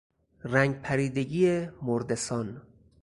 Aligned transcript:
رنگ 0.43 0.75
پریدگی 0.81 1.67
مردهسان 1.81 2.61